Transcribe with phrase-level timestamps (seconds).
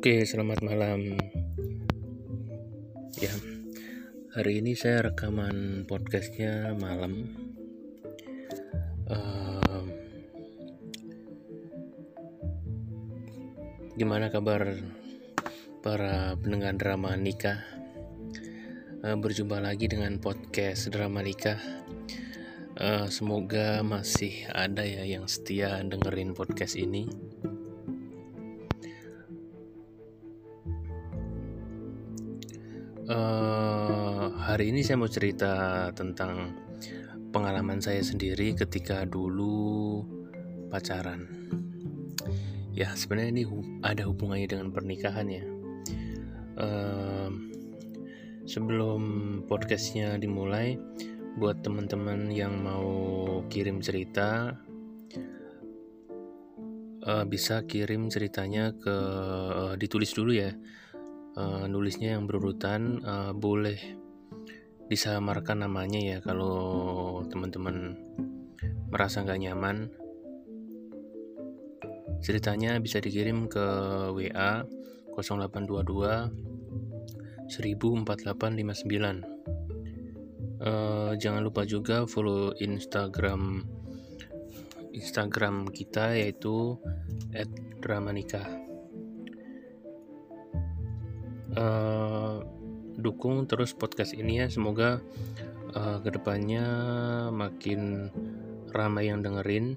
[0.00, 1.12] Oke, selamat malam.
[3.20, 3.36] Ya,
[4.32, 7.36] hari ini saya rekaman podcastnya malam.
[9.04, 9.84] Uh,
[14.00, 14.72] gimana kabar
[15.84, 17.60] para pendengar drama nikah?
[19.04, 21.60] Uh, berjumpa lagi dengan podcast drama nikah.
[22.80, 27.29] Uh, semoga masih ada ya yang setia dengerin podcast ini.
[33.10, 36.54] Uh, hari ini saya mau cerita tentang
[37.34, 40.06] pengalaman saya sendiri ketika dulu
[40.70, 41.26] pacaran.
[42.70, 43.44] Ya sebenarnya ini
[43.82, 45.42] ada hubungannya dengan pernikahan ya.
[46.54, 47.34] Uh,
[48.46, 49.02] sebelum
[49.50, 50.78] podcastnya dimulai,
[51.34, 52.94] buat teman-teman yang mau
[53.50, 54.54] kirim cerita,
[57.10, 58.96] uh, bisa kirim ceritanya ke
[59.50, 60.54] uh, ditulis dulu ya
[61.36, 63.78] uh, nulisnya yang berurutan uh, boleh
[64.90, 67.94] disamarkan namanya ya kalau teman-teman
[68.90, 69.90] merasa nggak nyaman.
[72.20, 73.66] Ceritanya bisa dikirim ke
[74.12, 74.62] WA
[75.16, 76.50] 0822
[77.50, 79.40] 104859
[80.60, 83.64] uh, jangan lupa juga follow Instagram
[84.94, 86.76] Instagram kita yaitu
[87.80, 88.69] @dramanikah
[91.56, 92.44] uh,
[93.00, 94.46] dukung terus podcast ini ya.
[94.52, 95.00] Semoga
[95.74, 96.64] uh, ke depannya
[97.32, 98.12] makin
[98.70, 99.74] ramai yang dengerin.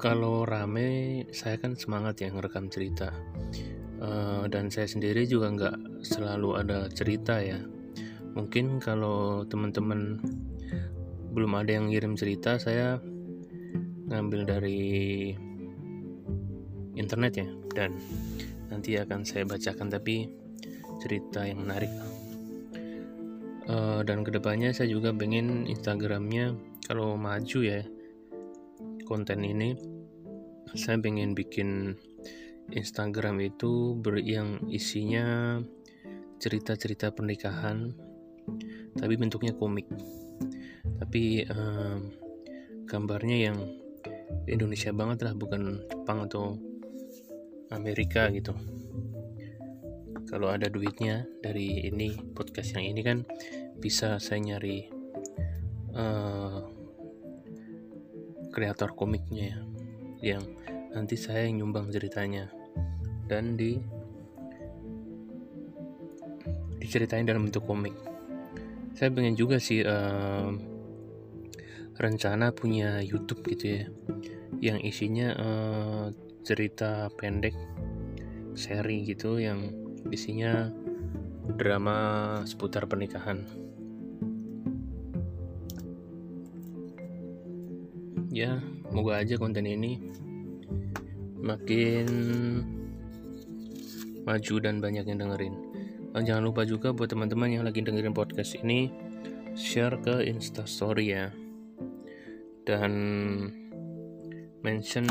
[0.00, 3.12] Kalau rame saya kan semangat ya ngerekam cerita.
[4.00, 7.60] Uh, dan saya sendiri juga nggak selalu ada cerita ya.
[8.32, 10.16] Mungkin kalau teman-teman
[11.36, 12.96] belum ada yang ngirim cerita saya
[14.08, 14.90] ngambil dari
[16.96, 17.48] internet ya.
[17.76, 18.00] Dan
[18.70, 20.30] nanti akan saya bacakan tapi
[21.02, 21.90] cerita yang menarik.
[23.70, 26.58] Uh, dan ke depannya saya juga pengen Instagramnya
[26.90, 27.86] kalau maju ya
[29.06, 29.78] konten ini
[30.74, 31.94] saya pengen bikin
[32.70, 35.58] Instagram itu ber yang isinya
[36.38, 37.90] cerita-cerita pernikahan
[38.98, 39.86] tapi bentuknya komik.
[40.98, 41.98] Tapi uh,
[42.86, 43.58] gambarnya yang
[44.50, 45.78] Indonesia banget lah bukan
[46.10, 46.58] Jepang atau
[47.70, 48.54] Amerika gitu.
[50.30, 53.18] Kalau ada duitnya dari ini podcast yang ini kan
[53.82, 54.86] bisa saya nyari
[55.94, 56.62] uh,
[58.54, 59.58] kreator komiknya
[60.22, 60.44] ya, yang
[60.94, 62.46] nanti saya nyumbang ceritanya.
[63.26, 63.78] Dan di
[66.82, 67.94] diceritain dalam bentuk komik.
[68.98, 70.50] Saya pengen juga sih uh,
[72.00, 73.84] rencana punya YouTube gitu ya
[74.64, 76.04] yang isinya uh,
[76.40, 77.52] cerita pendek
[78.56, 79.68] seri gitu yang
[80.08, 80.72] isinya
[81.60, 83.44] drama seputar pernikahan.
[88.32, 88.62] Ya
[88.94, 90.00] moga aja konten ini
[91.40, 92.06] makin
[94.24, 95.54] maju dan banyak yang dengerin.
[96.10, 98.90] Dan jangan lupa juga buat teman-teman yang lagi dengerin podcast ini
[99.54, 101.30] share ke instastory ya
[102.70, 102.94] dan
[104.62, 105.02] mention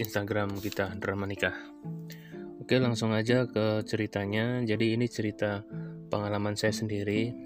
[0.00, 1.52] Instagram kita drama nikah.
[2.64, 4.64] Oke, langsung aja ke ceritanya.
[4.64, 5.60] Jadi ini cerita
[6.08, 7.36] pengalaman saya sendiri.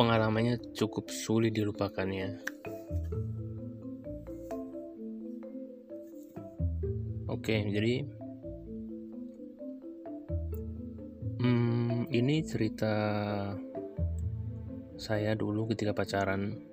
[0.00, 2.40] Pengalamannya cukup sulit dilupakannya.
[7.28, 8.08] Oke, jadi
[11.44, 12.94] hmm, ini cerita
[14.98, 16.67] saya dulu ketika pacaran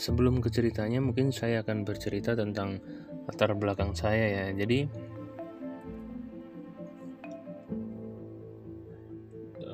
[0.00, 2.80] sebelum ke ceritanya mungkin saya akan bercerita tentang
[3.28, 4.44] latar belakang saya ya.
[4.56, 4.88] Jadi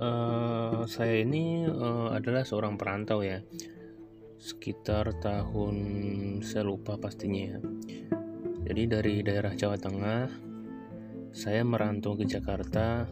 [0.02, 3.38] uh, saya ini uh, adalah seorang perantau ya.
[4.36, 5.76] Sekitar tahun
[6.42, 7.58] saya lupa pastinya ya.
[8.66, 10.26] Jadi dari daerah Jawa Tengah
[11.30, 13.06] saya merantau ke Jakarta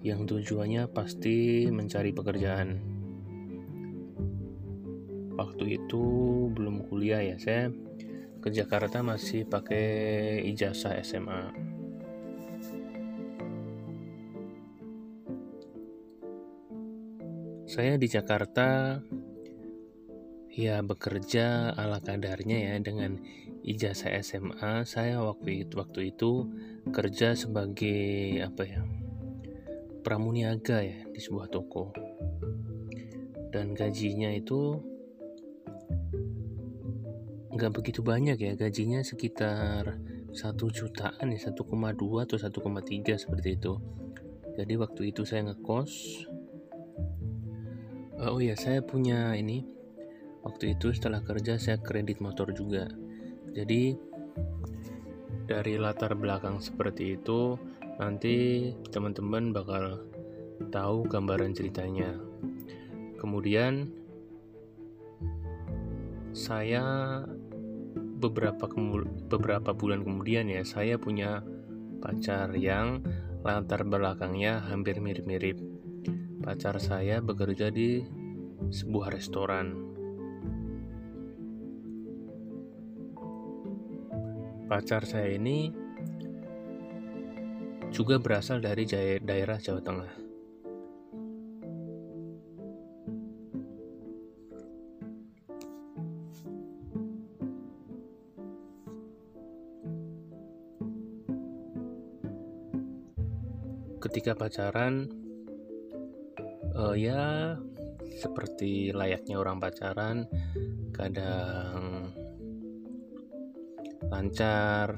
[0.00, 2.95] yang tujuannya pasti mencari pekerjaan
[5.36, 6.04] waktu itu
[6.52, 7.68] belum kuliah ya saya
[8.40, 11.52] ke Jakarta masih pakai ijazah SMA
[17.68, 18.98] saya di Jakarta
[20.56, 23.20] ya bekerja ala kadarnya ya dengan
[23.60, 26.48] ijazah SMA saya waktu itu waktu itu
[26.88, 28.80] kerja sebagai apa ya
[30.06, 31.90] pramuniaga ya di sebuah toko.
[33.50, 34.78] Dan gajinya itu
[37.56, 39.96] nggak begitu banyak ya gajinya sekitar
[40.36, 41.56] satu jutaan ya 1,2
[41.96, 43.80] atau 1,3 seperti itu.
[44.56, 45.92] Jadi waktu itu saya ngekos
[48.20, 49.64] oh ya saya punya ini.
[50.44, 52.86] Waktu itu setelah kerja saya kredit motor juga.
[53.56, 53.96] Jadi
[55.48, 57.56] dari latar belakang seperti itu
[57.96, 60.04] nanti teman-teman bakal
[60.68, 62.14] tahu gambaran ceritanya.
[63.16, 63.90] Kemudian
[66.36, 67.24] saya
[68.20, 68.68] beberapa
[69.32, 71.40] beberapa bulan kemudian ya saya punya
[72.04, 73.00] pacar yang
[73.40, 75.56] latar belakangnya hampir mirip-mirip.
[76.44, 78.04] Pacar saya bekerja di
[78.68, 79.80] sebuah restoran.
[84.68, 85.72] Pacar saya ini
[87.88, 88.84] juga berasal dari
[89.24, 90.25] daerah Jawa Tengah.
[104.06, 105.10] Ketika pacaran
[106.78, 107.58] uh, ya
[108.22, 110.30] seperti layaknya orang pacaran
[110.94, 112.14] kadang
[114.06, 114.94] lancar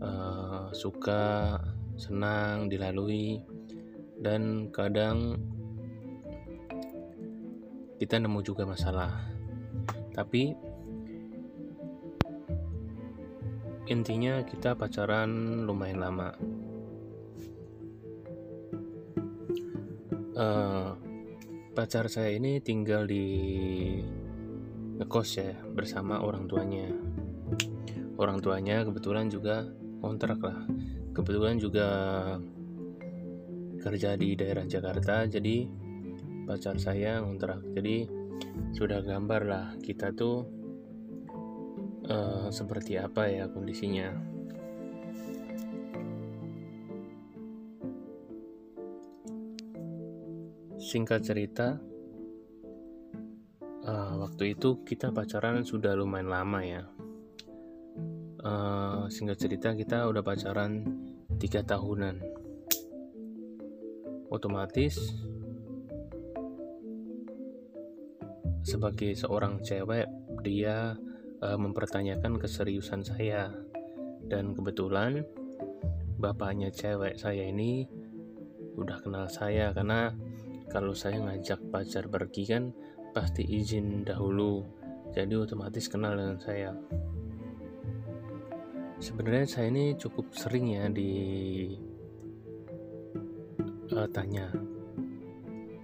[0.00, 1.60] uh, suka
[2.00, 3.44] senang dilalui
[4.24, 5.36] dan kadang
[8.00, 9.12] kita nemu juga masalah.
[10.16, 10.56] Tapi
[13.92, 16.32] intinya kita pacaran lumayan lama
[20.36, 20.94] uh,
[21.72, 23.24] pacar saya ini tinggal di
[25.00, 26.88] ngekos ya bersama orang tuanya.
[28.16, 29.64] Orang tuanya kebetulan juga
[30.00, 30.64] kontrak lah.
[31.12, 31.88] Kebetulan juga
[33.80, 35.68] kerja di daerah Jakarta jadi
[36.46, 38.06] pacar saya kontrak jadi
[38.74, 40.46] sudah gambar lah kita tuh
[42.10, 44.35] uh, seperti apa ya kondisinya
[50.96, 51.76] singkat cerita
[53.84, 56.88] uh, waktu itu kita pacaran sudah lumayan lama ya.
[58.40, 60.88] Uh, singkat cerita kita udah pacaran
[61.36, 62.16] tiga tahunan.
[64.32, 64.96] Otomatis
[68.64, 70.08] sebagai seorang cewek
[70.40, 70.96] dia
[71.44, 73.52] uh, mempertanyakan keseriusan saya.
[74.24, 75.28] Dan kebetulan
[76.16, 77.84] bapaknya cewek saya ini
[78.80, 80.16] udah kenal saya karena
[80.72, 82.74] kalau saya ngajak pacar pergi kan
[83.14, 84.62] pasti izin dahulu.
[85.14, 86.72] Jadi otomatis kenal dengan saya.
[89.00, 91.12] Sebenarnya saya ini cukup sering ya di
[93.92, 94.48] uh, tanya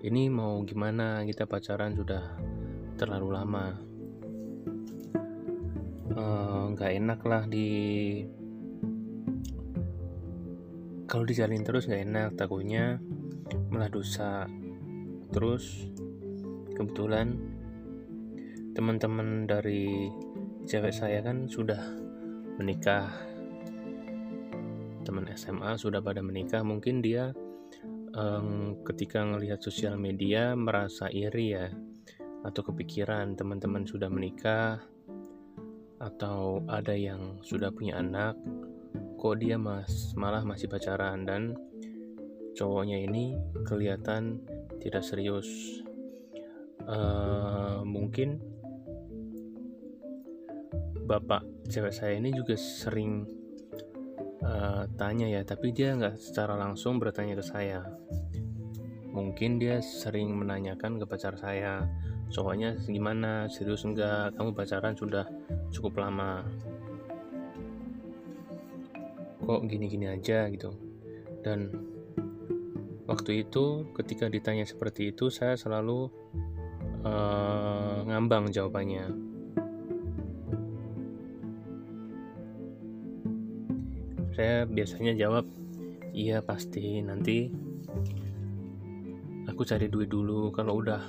[0.02, 1.23] ini mau gimana?
[1.23, 2.34] Kita pacaran sudah
[2.99, 3.67] terlalu lama.
[6.11, 7.69] Eh, nggak uh, enak lah di
[11.06, 12.99] kalau dijalin terus nggak enak takutnya
[13.70, 14.50] malah dosa
[15.32, 15.88] terus
[16.76, 17.40] kebetulan
[18.73, 20.12] teman-teman dari
[20.64, 21.81] cewek saya kan sudah
[22.56, 23.11] menikah.
[25.02, 26.62] Teman SMA sudah pada menikah.
[26.62, 27.34] Mungkin dia
[28.14, 31.69] um, ketika melihat sosial media merasa iri ya
[32.43, 34.82] atau kepikiran teman-teman sudah menikah
[36.03, 38.34] atau ada yang sudah punya anak
[39.15, 41.27] kok dia mas malah masih pacaran.
[41.27, 41.55] Dan
[42.55, 43.34] cowoknya ini
[43.67, 44.43] kelihatan
[44.82, 45.46] tidak serius.
[46.82, 48.43] Uh, mungkin
[51.06, 53.22] bapak cewek saya ini juga sering
[54.43, 57.86] uh, tanya ya tapi dia nggak secara langsung bertanya ke saya.
[59.12, 61.86] Mungkin dia sering menanyakan ke pacar saya
[62.32, 63.46] cowoknya gimana?
[63.46, 65.29] Serius enggak kamu pacaran sudah
[65.70, 66.43] cukup lama.
[69.43, 70.48] Kok gini-gini aja?
[70.48, 70.70] gitu.
[71.43, 71.92] Dan
[73.06, 76.11] waktu itu ketika ditanya seperti itu saya selalu
[77.03, 79.11] uh, ngambang jawabannya.
[84.32, 85.44] Saya biasanya jawab
[86.17, 87.05] iya pasti.
[87.05, 87.53] Nanti
[89.44, 90.49] aku cari duit dulu.
[90.55, 91.03] Kalau udah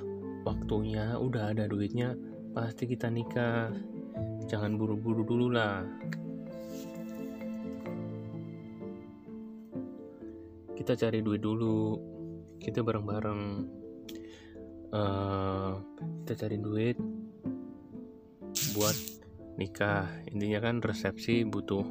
[0.44, 2.18] waktunya udah ada duitnya
[2.52, 3.72] pasti kita nikah.
[4.52, 5.88] Jangan buru-buru dulu lah
[10.84, 11.96] kita cari duit dulu.
[12.60, 13.42] Kita bareng-bareng.
[14.92, 15.80] Uh,
[16.22, 17.00] kita cari duit
[18.76, 18.98] buat
[19.56, 20.12] nikah.
[20.28, 21.88] Intinya kan resepsi butuh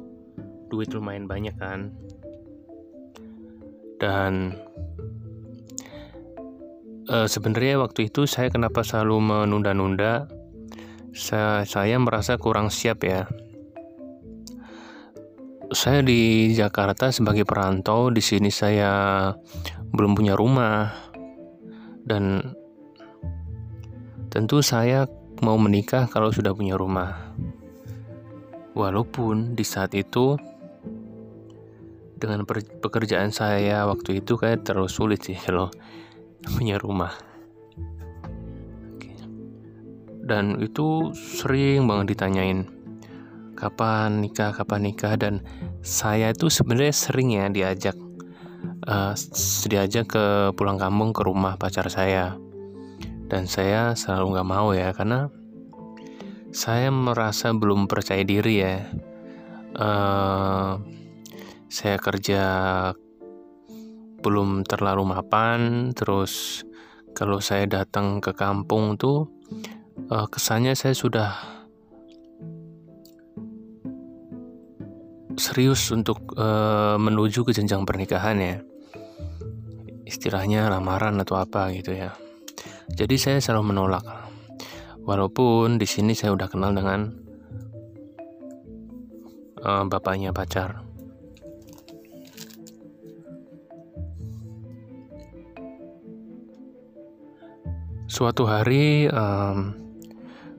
[0.69, 1.89] duit lumayan banyak kan.
[3.97, 4.61] Dan
[7.09, 10.29] uh, sebenarnya waktu itu saya kenapa selalu menunda-nunda?
[11.17, 13.25] Saya, saya merasa kurang siap ya
[15.73, 19.33] saya di Jakarta sebagai perantau di sini saya
[19.89, 20.93] belum punya rumah.
[22.05, 22.39] Dan
[24.29, 25.09] tentu saya
[25.41, 27.33] mau menikah kalau sudah punya rumah.
[28.77, 30.37] Walaupun di saat itu
[32.17, 32.45] dengan
[32.79, 35.73] pekerjaan saya waktu itu kayak terlalu sulit sih kalau
[36.55, 37.17] punya rumah.
[40.23, 42.82] Dan itu sering banget ditanyain
[43.63, 45.39] kapan nikah kapan nikah dan
[45.79, 47.95] saya itu sebenarnya sering ya diajak
[48.87, 49.15] uh,
[49.71, 50.25] diajak ke
[50.59, 52.35] pulang kampung ke rumah pacar saya.
[53.31, 55.31] Dan saya selalu nggak mau ya karena
[56.53, 58.83] saya merasa belum percaya diri ya.
[59.73, 60.77] Uh,
[61.71, 62.43] saya kerja
[64.21, 66.61] belum terlalu mapan terus
[67.17, 69.27] kalau saya datang ke kampung tuh
[70.13, 71.52] uh, kesannya saya sudah
[75.37, 78.55] serius untuk uh, menuju ke jenjang pernikahan ya.
[80.03, 82.13] Istilahnya lamaran atau apa gitu ya.
[82.93, 84.05] Jadi saya selalu menolak.
[85.03, 87.11] Walaupun di sini saya udah kenal dengan
[89.63, 90.83] uh, bapaknya pacar.
[98.13, 99.73] Suatu hari um,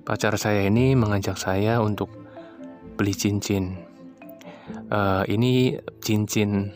[0.02, 2.11] pacar saya ini mengajak saya untuk
[2.99, 3.84] beli cincin
[4.90, 6.73] uh, ini cincin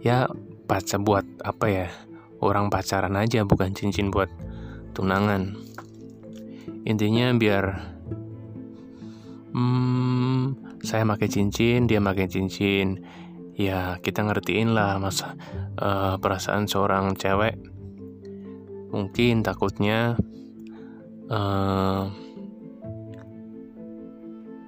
[0.00, 0.28] ya
[0.66, 1.88] pacar buat apa ya
[2.40, 4.28] orang pacaran aja bukan cincin buat
[4.92, 5.56] tunangan.
[6.86, 7.64] Intinya biar
[9.52, 10.42] hmm,
[10.82, 13.02] saya pakai cincin dia pakai cincin.
[13.56, 15.32] Ya kita ngertiin lah masa
[15.80, 17.56] uh, perasaan seorang cewek.
[18.92, 20.14] Mungkin takutnya
[21.32, 22.25] uh,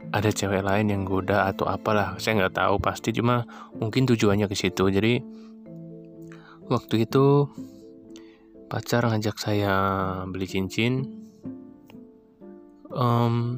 [0.09, 3.45] ada cewek lain yang goda atau apalah saya nggak tahu pasti cuma
[3.77, 4.88] mungkin tujuannya ke situ.
[4.88, 5.21] Jadi
[6.69, 7.49] waktu itu
[8.69, 9.73] pacar ngajak saya
[10.29, 11.09] beli cincin
[12.93, 13.57] um,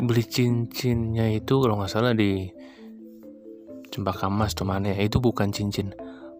[0.00, 2.48] beli cincinnya itu kalau nggak salah di
[3.92, 5.92] Cempaka Mas tuh mana ya itu bukan cincin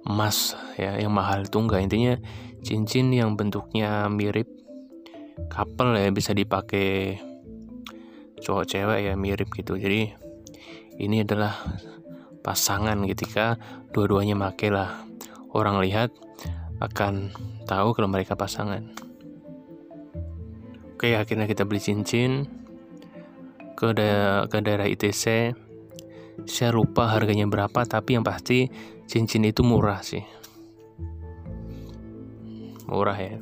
[0.09, 2.15] emas ya yang mahal itu enggak intinya
[2.65, 4.49] cincin yang bentuknya mirip
[5.53, 7.21] couple ya bisa dipakai
[8.41, 9.77] cowok cewek ya mirip gitu.
[9.77, 10.11] Jadi
[11.01, 11.55] ini adalah
[12.41, 13.61] pasangan ketika
[13.93, 15.05] dua-duanya make lah.
[15.51, 16.15] Orang lihat
[16.81, 17.35] akan
[17.69, 18.89] tahu kalau mereka pasangan.
[20.97, 22.45] Oke akhirnya kita beli cincin
[23.73, 25.57] ke, da ke daerah ITC
[26.45, 28.69] saya lupa harganya berapa tapi yang pasti
[29.09, 30.25] cincin itu murah sih.
[32.89, 33.37] Murah ya.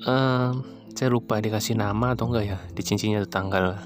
[0.00, 3.78] Um, saya lupa dikasih nama atau enggak ya di cincinnya tanggal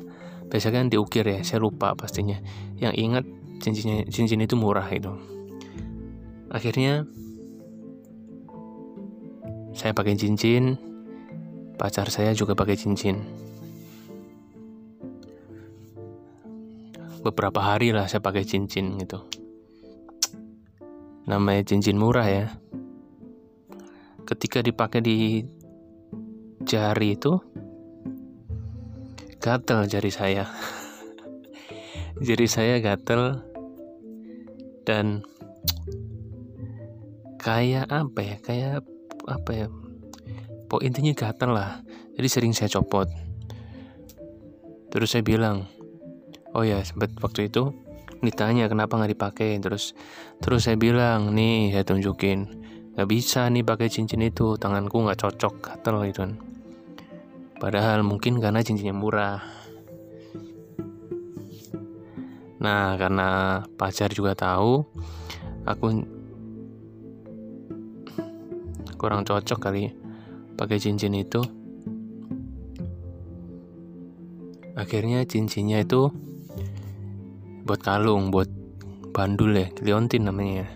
[0.55, 2.39] biasanya kan diukir ya saya lupa pastinya.
[2.79, 3.25] Yang ingat
[3.59, 5.11] cincinnya cincin itu murah itu.
[6.53, 7.03] Akhirnya
[9.75, 10.79] saya pakai cincin
[11.75, 13.19] pacar saya juga pakai cincin.
[17.27, 19.27] Beberapa hari lah saya pakai cincin gitu.
[21.27, 22.47] Namanya cincin murah ya.
[24.23, 25.43] Ketika dipakai di
[26.65, 27.37] jari itu
[29.45, 30.49] gatel jari saya.
[32.25, 33.43] Jari saya gatel
[34.89, 35.21] dan
[37.37, 38.87] kayak apa ya kayak
[39.29, 39.67] apa ya
[40.71, 41.85] pok intinya gatel lah.
[42.17, 43.11] Jadi sering saya copot.
[44.89, 45.69] Terus saya bilang
[46.57, 47.75] oh ya sempat waktu itu
[48.25, 49.93] ditanya kenapa nggak dipakai terus
[50.41, 52.49] terus saya bilang nih saya tunjukin.
[52.97, 55.55] Nggak bisa nih pakai cincin itu tanganku nggak cocok.
[55.61, 56.54] Gatel gitu kan
[57.59, 59.41] Padahal mungkin karena cincinnya murah.
[62.59, 64.83] Nah, karena pacar juga tahu
[65.69, 65.85] aku
[68.99, 69.93] kurang cocok kali
[70.57, 71.45] pakai cincin itu.
[74.75, 76.11] Akhirnya cincinnya itu
[77.65, 78.51] buat kalung, buat
[79.15, 80.67] bandul ya, liontin namanya.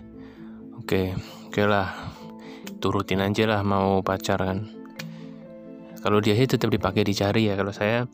[0.79, 1.13] Oke,
[1.49, 2.15] oke lah,
[2.79, 4.78] turutin aja lah mau pacaran
[5.99, 7.59] kalau dia sih tetap dipakai dicari ya.
[7.59, 8.07] Kalau saya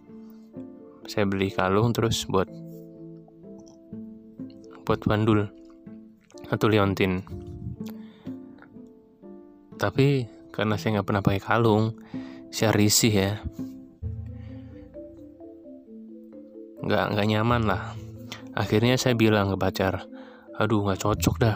[1.05, 2.49] saya beli kalung terus buat
[4.85, 5.45] buat bandul
[6.49, 7.21] atau liontin.
[9.77, 11.93] Tapi karena saya nggak pernah pakai kalung
[12.49, 13.31] saya risih ya.
[16.81, 17.93] Nggak nggak nyaman lah.
[18.57, 20.09] Akhirnya saya bilang ke pacar
[20.57, 21.55] aduh nggak cocok dah.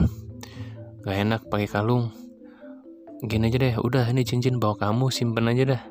[1.01, 2.13] Nggak enak pakai kalung.
[3.25, 5.83] Gini aja deh udah ini cincin bawa kamu simpen aja dah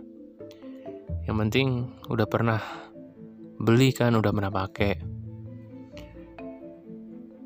[1.29, 2.61] yang penting udah pernah
[3.59, 4.95] beli kan udah pernah pakai.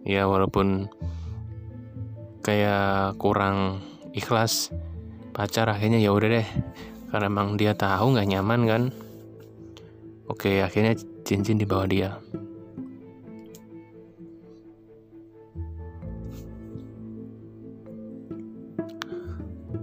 [0.03, 0.91] Ya walaupun
[2.43, 4.75] kayak kurang ikhlas
[5.31, 6.49] pacar akhirnya ya udah deh.
[7.13, 8.83] Karena emang dia tahu nggak nyaman kan.
[10.31, 10.95] Oke akhirnya
[11.27, 12.19] cincin dibawa dia.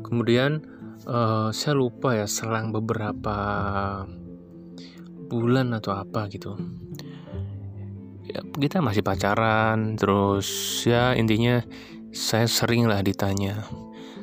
[0.09, 0.78] Kemudian
[1.09, 3.35] uh, saya lupa ya selang beberapa
[5.29, 6.53] bulan atau apa gitu.
[8.29, 10.45] Ya, kita masih pacaran terus
[10.85, 11.65] ya intinya
[12.13, 13.65] saya sering lah ditanya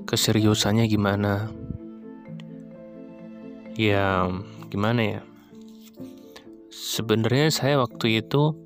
[0.06, 1.50] keseriusannya gimana.
[3.74, 4.30] Ya
[4.70, 5.22] gimana ya?
[6.70, 8.56] Sebenarnya saya waktu itu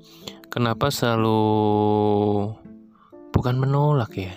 [0.53, 1.41] kenapa selalu
[3.33, 4.33] bukan menolak ya?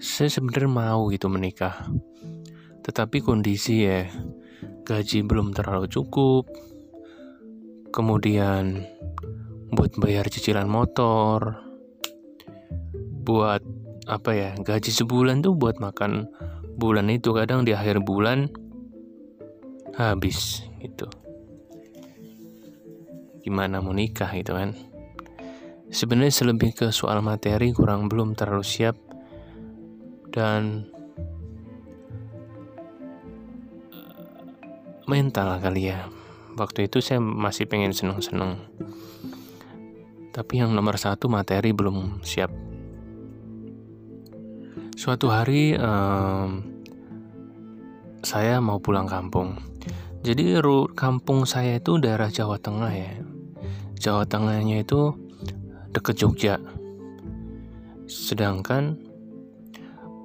[0.00, 1.86] Saya sebenarnya mau gitu menikah
[2.86, 4.06] tetapi kondisi ya
[4.86, 6.46] gaji belum terlalu cukup.
[7.90, 8.86] Kemudian
[9.74, 11.58] buat bayar cicilan motor
[13.26, 13.58] buat
[14.06, 16.30] apa ya gaji sebulan tuh buat makan
[16.78, 18.46] bulan itu kadang di akhir bulan
[19.98, 21.10] habis gitu.
[23.42, 24.78] Gimana mau nikah gitu kan?
[25.90, 28.94] Sebenarnya selebih ke soal materi kurang belum terlalu siap.
[30.30, 30.90] Dan
[35.06, 36.10] mental kali ya.
[36.58, 38.58] Waktu itu saya masih pengen seneng-seneng.
[40.34, 42.50] Tapi yang nomor satu materi belum siap.
[44.96, 46.64] Suatu hari um,
[48.20, 49.56] saya mau pulang kampung.
[50.26, 50.58] Jadi
[50.98, 53.14] kampung saya itu daerah Jawa Tengah ya.
[53.96, 55.14] Jawa Tengahnya itu
[55.94, 56.58] deket Jogja.
[58.10, 58.98] Sedangkan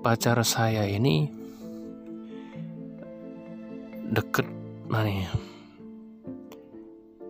[0.02, 1.30] pacar saya ini
[4.12, 4.61] deket
[4.92, 5.32] mana ya?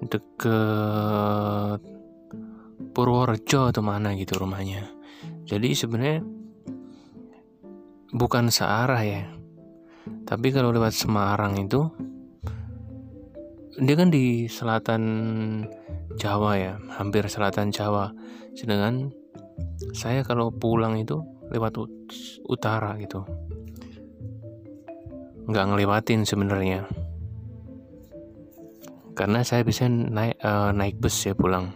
[0.02, 1.82] Deket
[2.91, 4.89] Purworejo atau mana gitu rumahnya.
[5.45, 6.26] Jadi sebenarnya
[8.10, 9.30] bukan searah ya.
[10.26, 11.86] Tapi kalau lewat Semarang itu
[13.78, 15.04] dia kan di selatan
[16.17, 18.10] Jawa ya hampir selatan Jawa.
[18.58, 19.13] Sedangkan
[19.93, 21.21] saya kalau pulang itu
[21.54, 21.78] lewat
[22.50, 23.21] utara gitu.
[25.45, 26.89] Nggak ngelewatin sebenarnya
[29.22, 31.70] karena saya bisa naik uh, naik bus ya pulang.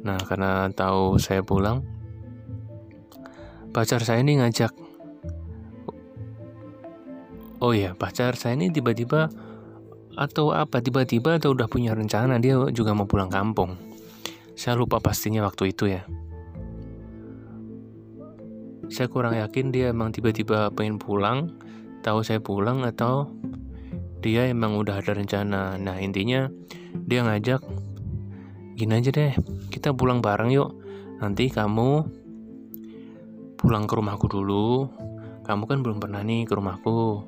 [0.00, 1.84] Nah karena tahu saya pulang
[3.76, 4.72] pacar saya ini ngajak.
[7.60, 9.28] Oh ya pacar saya ini tiba-tiba
[10.16, 13.76] atau apa tiba-tiba atau udah punya rencana dia juga mau pulang kampung.
[14.56, 16.08] Saya lupa pastinya waktu itu ya.
[18.88, 21.52] Saya kurang yakin dia emang tiba-tiba pengen pulang
[22.00, 23.28] tahu saya pulang atau
[24.20, 25.80] dia emang udah ada rencana.
[25.80, 26.46] Nah intinya
[26.94, 27.64] dia ngajak
[28.76, 29.32] gini aja deh
[29.72, 30.70] kita pulang bareng yuk.
[31.20, 32.04] Nanti kamu
[33.56, 34.88] pulang ke rumahku dulu.
[35.44, 37.24] Kamu kan belum pernah nih ke rumahku.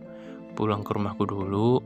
[0.53, 1.81] Pulang ke rumahku dulu.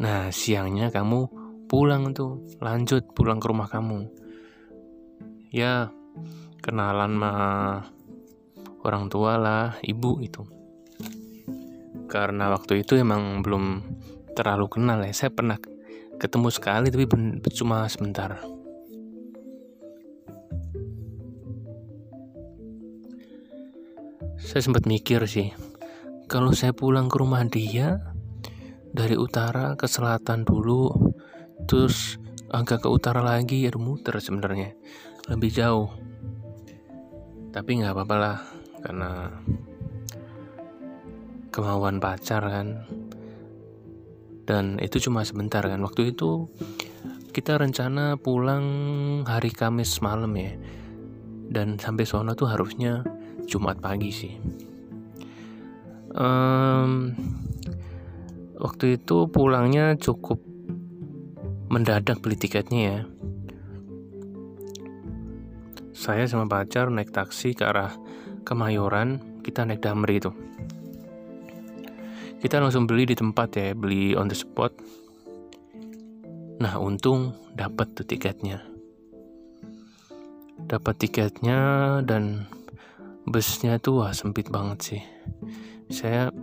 [0.00, 1.28] Nah siangnya kamu
[1.68, 4.08] pulang tuh lanjut pulang ke rumah kamu.
[5.52, 5.92] Ya
[6.64, 7.92] kenalan mah
[8.82, 10.61] orang tua lah, ibu itu.
[12.12, 13.80] Karena waktu itu emang belum
[14.36, 15.16] terlalu kenal ya.
[15.16, 15.56] Saya pernah
[16.20, 17.08] ketemu sekali tapi
[17.56, 18.36] cuma sebentar.
[24.36, 25.48] Saya sempat mikir sih,
[26.28, 28.04] kalau saya pulang ke rumah dia
[28.92, 30.92] dari utara ke selatan dulu,
[31.64, 32.20] terus
[32.52, 34.76] agak ke utara lagi ya muter sebenarnya,
[35.32, 35.88] lebih jauh.
[37.48, 38.36] Tapi nggak apa-apa lah,
[38.84, 39.40] karena
[41.52, 42.88] kemauan pacar kan.
[44.48, 45.78] Dan itu cuma sebentar kan.
[45.84, 46.48] Waktu itu
[47.30, 48.64] kita rencana pulang
[49.28, 50.56] hari Kamis malam ya.
[51.52, 53.04] Dan sampai sono tuh harusnya
[53.44, 54.34] Jumat pagi sih.
[56.12, 57.12] Um,
[58.56, 60.40] waktu itu pulangnya cukup
[61.68, 63.00] mendadak beli tiketnya ya.
[65.92, 67.94] Saya sama pacar naik taksi ke arah
[68.42, 70.34] Kemayoran kita naik Damri itu
[72.42, 74.74] kita langsung beli di tempat ya beli on the spot.
[76.58, 78.58] Nah untung dapat tuh tiketnya.
[80.66, 81.58] Dapat tiketnya
[82.02, 82.50] dan
[83.30, 85.02] busnya tuh wah sempit banget sih.
[85.86, 86.34] Saya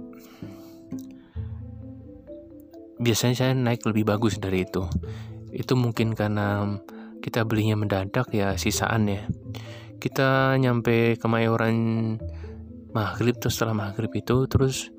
[2.96, 4.88] biasanya saya naik lebih bagus dari itu.
[5.52, 6.80] Itu mungkin karena
[7.20, 9.28] kita belinya mendadak ya sisaan ya.
[10.00, 11.76] Kita nyampe Kemayoran
[12.96, 14.96] maghrib terus setelah maghrib itu terus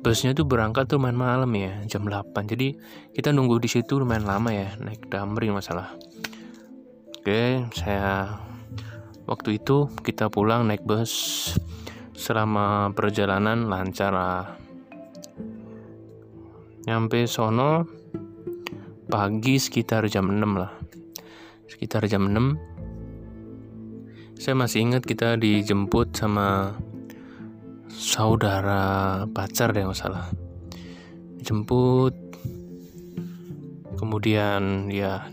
[0.00, 2.78] busnya tuh berangkat tuh main malam ya jam 8 jadi
[3.12, 5.94] kita nunggu di situ lumayan lama ya naik damri masalah
[7.18, 8.38] oke saya
[9.28, 11.12] waktu itu kita pulang naik bus
[12.18, 14.58] selama perjalanan lancar lah.
[16.82, 17.86] Nyampe sono
[19.06, 20.72] pagi sekitar jam 6 lah.
[21.70, 22.78] Sekitar jam 6
[24.38, 26.78] saya masih ingat kita dijemput sama
[27.88, 30.28] saudara pacar deh masalah
[31.40, 32.14] jemput
[33.98, 35.26] kemudian ya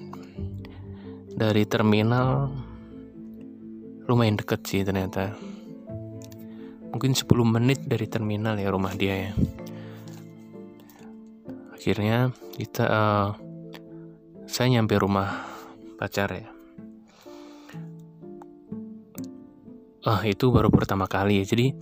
[1.36, 2.48] dari terminal
[4.06, 5.34] lumayan deket sih ternyata.
[6.94, 9.32] Mungkin 10 menit dari terminal ya rumah dia ya.
[11.76, 13.30] Akhirnya kita uh,
[14.48, 15.44] saya nyampe rumah
[16.00, 16.48] pacar ya.
[20.06, 21.46] Ah itu baru pertama kali ya.
[21.50, 21.76] Jadi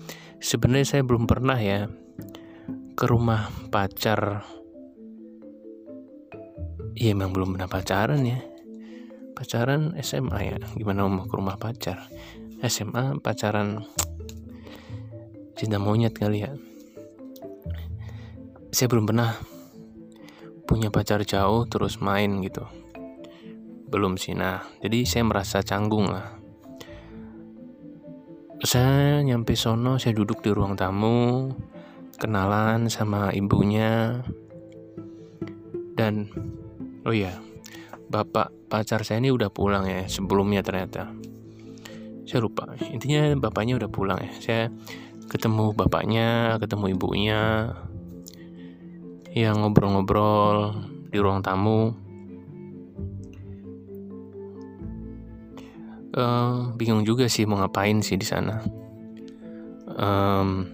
[0.44, 1.88] sebenarnya saya belum pernah ya
[3.00, 4.44] ke rumah pacar.
[6.94, 8.44] Iya emang belum pernah pacaran ya.
[9.34, 10.60] Pacaran SMA ya.
[10.76, 12.12] Gimana mau ke rumah pacar?
[12.62, 13.88] SMA pacaran.
[15.56, 16.52] Cinta monyet kali ya.
[18.70, 19.34] Saya belum pernah
[20.64, 22.64] Punya pacar jauh terus main gitu.
[23.92, 24.64] Belum sih Nah.
[24.80, 26.43] Jadi saya merasa canggung lah
[28.64, 31.52] saya nyampe sono saya duduk di ruang tamu
[32.16, 34.24] kenalan sama ibunya.
[35.94, 36.32] Dan
[37.04, 37.36] oh iya
[38.08, 41.12] bapak pacar saya ini udah pulang ya sebelumnya ternyata.
[42.24, 44.32] Saya lupa intinya bapaknya udah pulang ya.
[44.40, 44.64] Saya
[45.28, 47.68] ketemu bapaknya ketemu ibunya
[49.36, 52.03] yang ngobrol-ngobrol di ruang tamu
[56.18, 58.62] uh, bingung juga sih mau ngapain sih di sana.
[59.94, 60.66] Um,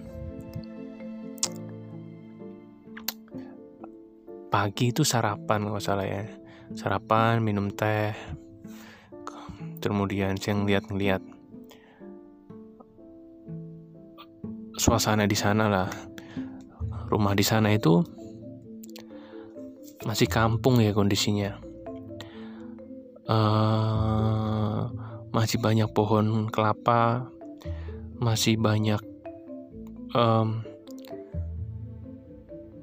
[4.47, 6.23] pagi itu sarapan nggak salah ya,
[6.73, 8.15] sarapan minum teh,
[9.84, 11.21] kemudian saya ngeliat-ngeliat
[14.80, 15.89] suasana di sana lah,
[17.12, 17.99] rumah di sana itu
[20.08, 21.60] masih kampung ya kondisinya.
[23.30, 24.09] Uh,
[25.39, 27.32] masih banyak pohon kelapa,
[28.19, 28.99] masih banyak
[30.12, 30.67] um,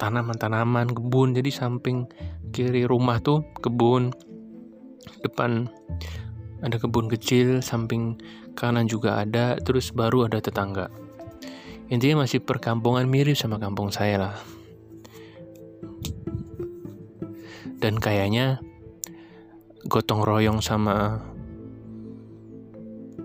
[0.00, 1.36] tanaman-tanaman kebun.
[1.36, 2.08] Jadi samping
[2.56, 4.08] kiri rumah tuh kebun,
[5.20, 5.68] depan
[6.64, 8.16] ada kebun kecil, samping
[8.56, 10.88] kanan juga ada, terus baru ada tetangga.
[11.92, 14.36] Intinya masih perkampungan mirip sama kampung saya lah.
[17.76, 18.64] Dan kayaknya
[19.84, 21.20] gotong royong sama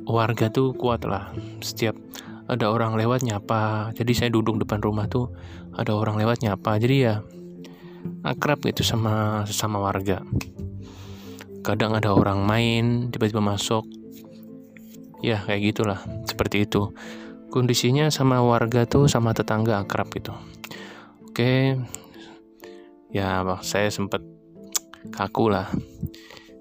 [0.06, 1.34] warga tuh kuat lah.
[1.62, 1.98] Setiap
[2.52, 3.96] ada orang lewat nyapa.
[3.96, 5.32] Jadi saya duduk depan rumah tuh
[5.76, 6.76] ada orang lewat nyapa.
[6.82, 7.24] Jadi ya
[8.26, 10.26] akrab gitu sama sesama warga.
[11.62, 13.86] Kadang ada orang main tiba-tiba masuk.
[15.22, 16.02] Ya kayak gitulah.
[16.26, 16.92] Seperti itu.
[17.52, 20.34] Kondisinya sama warga tuh sama tetangga akrab gitu.
[21.30, 21.78] Oke.
[23.12, 24.24] Ya saya sempat
[25.14, 25.70] kaku lah.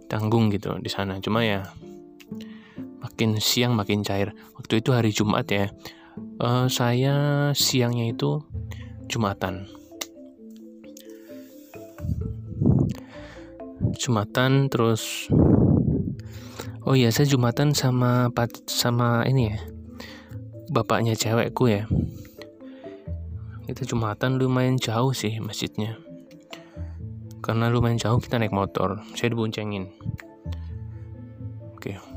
[0.07, 1.17] Tanggung gitu di sana.
[1.23, 1.67] Cuma ya
[3.21, 4.33] makin siang makin cair.
[4.57, 5.69] Waktu itu hari Jumat ya.
[6.41, 8.41] Uh, saya siangnya itu
[9.13, 9.69] Jumatan.
[14.01, 15.29] Jumatan terus
[16.89, 18.33] oh iya saya Jumatan sama
[18.65, 19.61] sama ini ya
[20.73, 21.85] bapaknya cewekku ya.
[23.69, 26.01] Kita Jumatan lumayan jauh sih masjidnya.
[27.45, 29.93] Karena lumayan jauh kita naik motor saya diboncengin.
[31.77, 32.01] Oke.
[32.01, 32.10] okay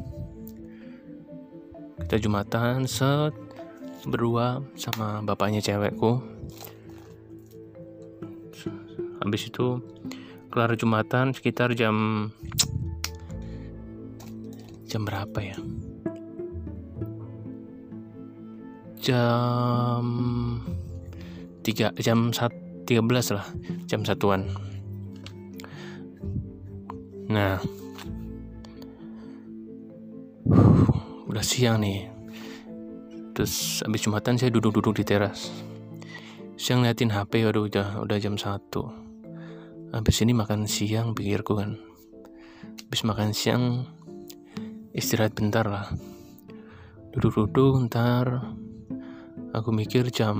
[2.03, 3.31] kita jumatan set
[4.03, 6.19] berdua sama bapaknya cewekku.
[9.23, 9.79] Habis itu
[10.51, 12.27] kelar jumatan sekitar jam
[14.83, 15.57] jam berapa ya?
[18.99, 20.05] Jam
[21.63, 22.51] tiga jam sat
[22.83, 23.47] tiga belas lah
[23.87, 24.51] jam satuan.
[27.31, 27.63] Nah
[31.33, 32.13] udah siang nih.
[33.33, 35.49] Terus habis jumatan saya duduk-duduk di teras.
[36.61, 38.93] Siang liatin HP waduh udah udah jam satu.
[39.89, 41.81] Habis ini makan siang pikirku kan.
[42.85, 43.89] Habis makan siang
[44.93, 45.89] istirahat bentar lah.
[47.17, 48.53] Duduk-duduk ntar.
[49.57, 50.37] Aku mikir jam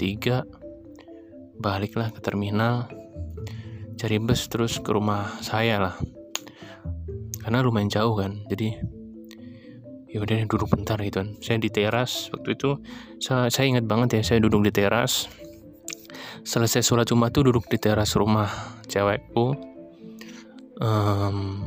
[0.00, 2.88] 3 baliklah ke terminal.
[4.00, 5.96] Cari bus terus ke rumah saya lah.
[7.44, 8.80] Karena lumayan jauh kan jadi
[10.14, 11.34] ya udah duduk bentar gitu kan.
[11.42, 12.78] Saya di teras waktu itu.
[13.18, 15.26] Saya, saya ingat banget ya saya duduk di teras.
[16.46, 18.46] Selesai sholat jumat tuh duduk di teras rumah
[18.86, 19.58] cewekku.
[20.78, 21.66] Um,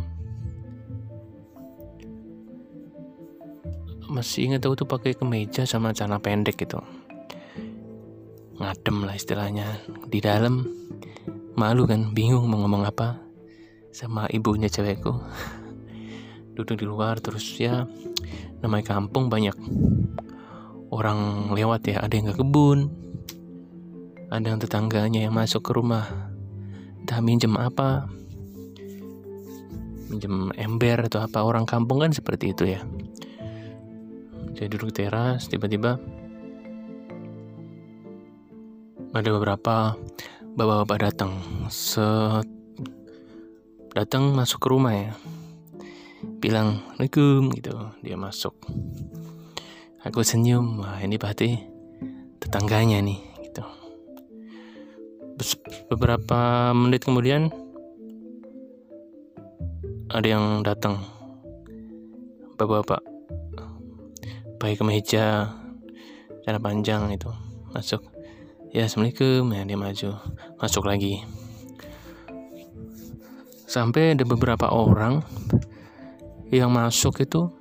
[4.08, 6.80] masih ingat aku tuh pakai kemeja sama celana pendek gitu.
[8.64, 9.84] Ngadem lah istilahnya.
[10.08, 10.64] Di dalam
[11.60, 13.20] malu kan bingung mau ngomong apa
[13.92, 15.12] sama ibunya cewekku.
[16.56, 17.84] Duduk di luar terus ya
[18.64, 19.56] namanya kampung banyak
[20.90, 21.98] orang lewat ya.
[22.02, 22.80] Ada yang ke kebun
[24.28, 26.04] ada yang tetangganya yang masuk ke rumah.
[27.00, 28.12] Entah minjem apa
[30.12, 31.48] minjem ember atau apa.
[31.48, 32.84] Orang kampung kan seperti itu ya.
[34.58, 36.02] Saya duduk teras tiba-tiba
[39.16, 39.96] ada beberapa
[40.60, 41.32] bapak-bapak datang.
[41.72, 42.48] Set
[43.96, 45.10] datang masuk ke rumah ya
[46.42, 47.74] bilang Assalamualaikum gitu.
[48.02, 48.56] Dia masuk.
[50.06, 51.58] Aku senyum wah ini berarti
[52.40, 53.64] tetangganya nih gitu.
[55.92, 57.54] Beberapa menit kemudian
[60.10, 61.04] ada yang datang.
[62.58, 63.02] Bapak-bapak
[64.58, 65.54] pakai kemeja
[66.42, 67.30] cara panjang itu
[67.76, 68.02] masuk.
[68.74, 69.54] Ya assalamualaikum.
[69.54, 70.10] Ya dia maju.
[70.58, 71.22] Masuk lagi.
[73.68, 75.22] Sampai ada beberapa orang
[76.48, 77.52] yang masuk itu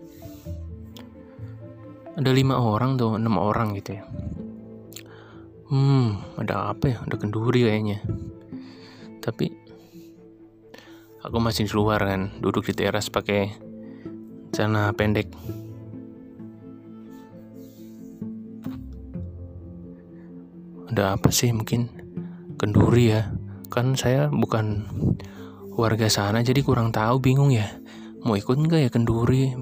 [2.15, 4.05] ada lima orang tuh enam orang gitu ya.
[5.67, 6.97] Hmm ada apa ya?
[7.03, 7.99] Ada kenduri kayaknya.
[9.19, 9.51] Tapi
[11.27, 13.51] aku masih di luar kan duduk di teras pakai
[14.55, 15.29] celana pendek.
[20.95, 21.91] Ada apa sih mungkin?
[22.57, 23.35] Kenduri ya?
[23.69, 24.87] Kan saya bukan
[25.77, 27.69] warga sana jadi kurang tahu bingung ya
[28.27, 29.55] mau ikut nggak ya kenduri?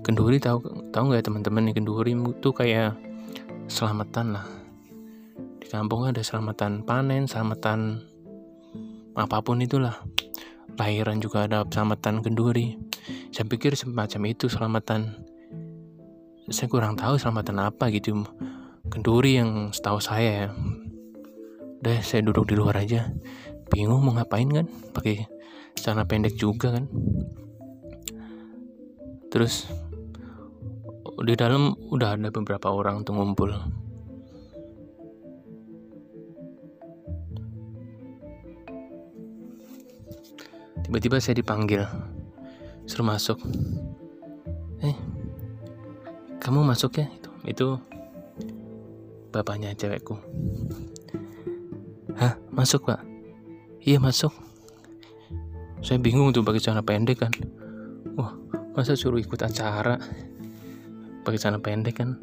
[0.00, 2.96] Kenduri tahu tahu nggak ya teman-teman kenduri itu kayak
[3.68, 4.46] selamatan lah.
[5.60, 8.00] Di kampung ada selamatan panen selamatan
[9.12, 10.00] apa pun itulah.
[10.80, 12.80] Lahiran juga ada selamatan kenduri.
[13.36, 15.20] Saya pikir semacam itu selamatan.
[16.48, 18.24] Saya kurang tahu selamatan apa gitu.
[18.88, 20.48] Kenduri yang setahu saya ya.
[21.84, 23.12] Udah saya duduk di luar aja.
[23.68, 24.66] Bingung mau ngapain kan?
[24.96, 25.28] Pakai
[25.76, 26.88] celana pendek juga kan
[29.34, 29.66] terus
[31.26, 33.50] di dalam udah ada beberapa orang tuh ngumpul.
[40.86, 41.82] Tiba-tiba saya dipanggil
[42.86, 43.42] suruh masuk.
[44.86, 44.94] Eh
[46.38, 47.10] kamu masuk ya?
[47.18, 47.66] Itu itu
[49.34, 50.14] bapaknya cewekku.
[52.14, 53.02] Hah masuk pak?
[53.82, 54.30] Iya masuk.
[55.82, 57.34] Saya bingung tuh pakai celana pendek kan
[58.74, 59.94] masa suruh ikut acara?
[61.22, 62.18] Pakai celana pendek kan?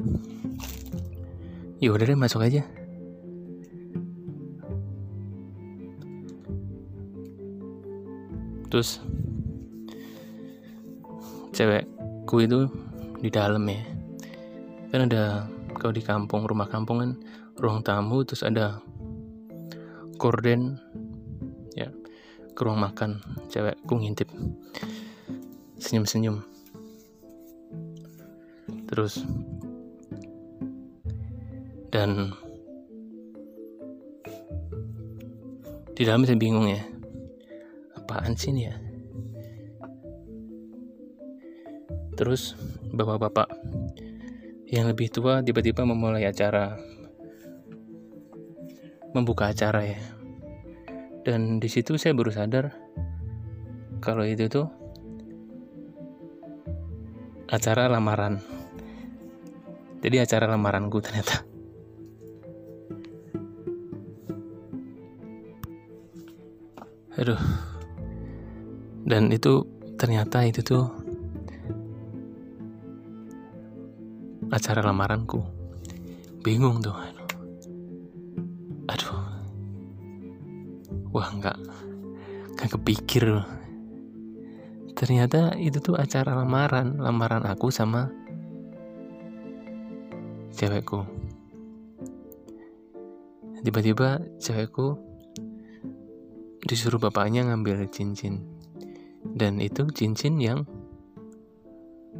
[1.80, 2.62] Ya udah deh masuk aja.
[8.68, 9.00] Terus
[11.56, 12.68] cewekku itu
[13.18, 13.82] di dalam ya.
[14.92, 15.48] Kan ada
[15.80, 17.10] kalau di kampung rumah kampung kan
[17.58, 18.78] ruang tamu terus ada
[20.20, 20.76] korden
[21.72, 21.88] ya
[22.52, 23.18] ke ruang makan.
[23.48, 24.28] Cewekku ngintip
[25.92, 26.40] senyum-senyum.
[28.88, 29.28] Terus
[31.92, 32.32] dan
[35.92, 36.80] di dalam saya bingung ya
[37.92, 38.76] apaan sih ini ya?
[42.16, 42.56] Terus
[42.96, 43.52] bapak-bapak
[44.72, 46.80] yang lebih tua tiba-tiba memulai acara
[49.12, 50.00] membuka acara ya.
[51.20, 52.72] Dan di situ saya baru sadar
[54.00, 54.80] kalau itu tuh
[57.52, 58.40] acara lamaran.
[60.00, 61.44] Jadi acara lamaranku ternyata.
[67.20, 67.42] Aduh.
[69.04, 69.68] Dan itu
[70.00, 70.88] ternyata itu tuh
[74.48, 75.44] acara lamaranku.
[76.40, 77.12] Bingung tuh.
[81.12, 81.58] Wah nggak
[82.56, 83.44] nggak kepikir
[85.02, 88.06] ternyata itu tuh acara lamaran lamaran aku sama
[90.54, 91.02] cewekku.
[93.66, 94.94] Tiba-tiba cewekku
[96.62, 98.46] disuruh bapaknya ngambil cincin.
[99.26, 100.62] Dan itu cincin yang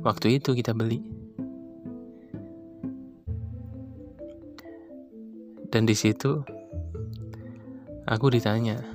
[0.02, 1.06] waktu itu kita beli.
[5.70, 6.42] Dan di situ
[8.10, 8.91] aku ditanya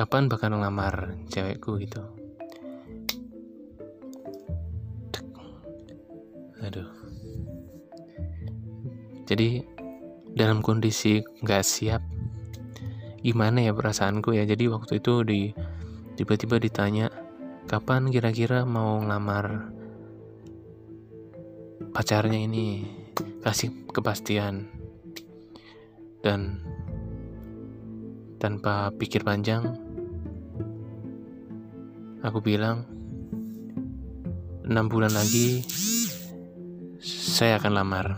[0.00, 2.00] kapan bakal ngelamar cewekku gitu?
[6.64, 6.88] Aduh.
[9.28, 9.60] Jadi
[10.32, 12.00] dalam kondisi nggak siap
[13.20, 14.48] gimana ya perasaanku ya?
[14.48, 15.52] Jadi waktu itu di
[16.16, 17.12] tiba-tiba ditanya
[17.68, 19.68] kapan kira-kira mau ngelamar
[21.92, 22.88] pacarnya ini?
[23.44, 24.64] Kasih kepastian.
[26.24, 26.64] Dan
[28.40, 29.89] tanpa pikir panjang
[32.20, 32.84] aku bilang
[34.68, 35.64] enam bulan lagi
[37.00, 38.08] saya akan lamar.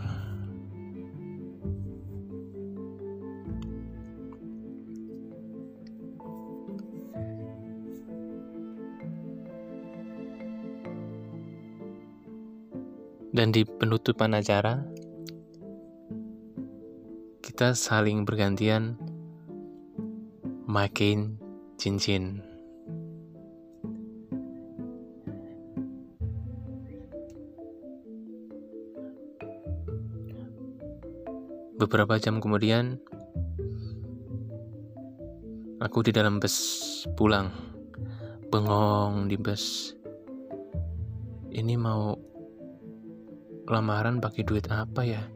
[13.33, 14.85] Dan di penutupan acara
[17.41, 18.93] kita saling bergantian
[20.69, 21.41] makin
[21.81, 22.52] cincin
[31.83, 32.95] beberapa jam kemudian
[35.83, 36.55] aku di dalam bus
[37.19, 37.51] pulang.
[38.47, 39.91] Bengong di bus.
[41.51, 42.15] Ini mau
[43.67, 45.27] lamaran pakai duit apa ya?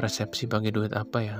[0.00, 1.38] Resepsi pakai duit apa ya?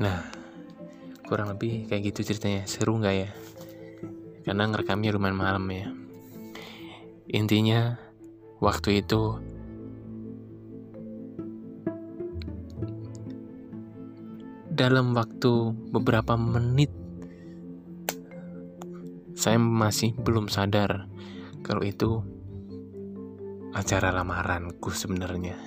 [0.00, 0.20] Nah
[1.24, 2.68] kurang lebih kayak gitu ceritanya.
[2.68, 3.30] Seru nggak ya?
[4.44, 5.99] Karena ngerekamnya lumayan malam ya
[7.30, 7.94] intinya
[8.58, 9.38] waktu itu
[14.74, 16.90] dalam waktu beberapa menit
[19.38, 21.06] saya masih belum sadar
[21.62, 22.26] kalau itu
[23.70, 25.54] acara lamaranku sebenarnya.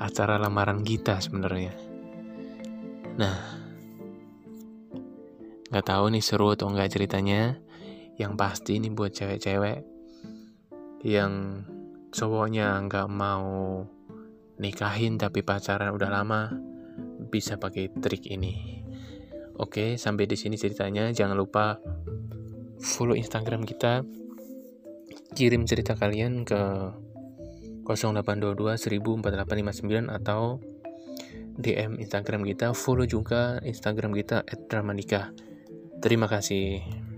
[0.00, 1.76] Acara lamaran kita sebenarnya.
[3.20, 3.36] Nah,
[5.68, 7.60] nggak tahu nih seru atau nggak ceritanya.
[8.20, 9.80] Yang pasti ini buat cewek-cewek
[11.08, 11.64] yang
[12.12, 13.80] cowoknya nggak mau
[14.60, 16.52] nikahin tapi pacaran udah lama
[17.32, 18.84] bisa pakai trik ini.
[19.56, 21.08] Oke, sampai di sini ceritanya.
[21.08, 21.80] Jangan lupa
[22.80, 24.04] follow Instagram kita.
[25.32, 26.60] Kirim cerita kalian ke
[27.88, 30.60] 0822 104859 atau
[31.60, 32.72] DM Instagram kita.
[32.76, 35.32] Follow juga Instagram kita @dramanika.
[36.00, 37.09] Terima kasih.